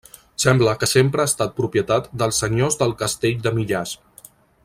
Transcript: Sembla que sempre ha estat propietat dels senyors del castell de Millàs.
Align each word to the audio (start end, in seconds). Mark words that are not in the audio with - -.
Sembla 0.43 0.71
que 0.83 0.87
sempre 0.91 1.21
ha 1.25 1.29
estat 1.31 1.53
propietat 1.59 2.09
dels 2.23 2.41
senyors 2.45 2.81
del 2.81 2.95
castell 3.05 3.39
de 3.47 3.53
Millàs. 3.61 3.95